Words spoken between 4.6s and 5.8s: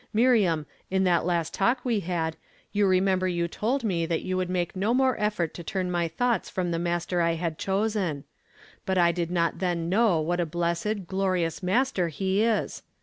no more effort to